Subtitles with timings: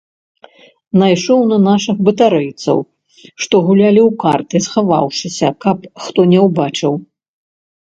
[1.01, 2.77] Найшоў на нашых батарэйцаў,
[3.45, 5.77] што гулялі ў карты, схаваўшыся, каб
[6.09, 6.93] хто не ўбачыў.